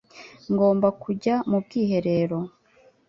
[0.51, 2.39] Ngomba kujya mu bwiherero